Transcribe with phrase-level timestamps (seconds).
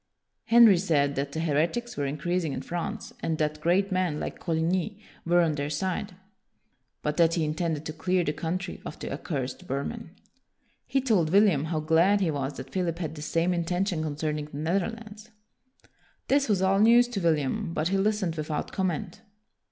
[0.45, 4.97] Henry said that the heretics were increasing in France, and that great men, like Coligny,
[5.27, 6.15] were on their side,
[7.03, 9.11] but that he intended to clear the 1 82 WILLIAM THE SILENT country of the"
[9.21, 10.15] accursed vermin."
[10.87, 14.57] He told William how glad he was that Philip had the same intention concerning the
[14.57, 15.29] Netherlands.
[16.29, 19.21] This was all news to William, but he listened without comment.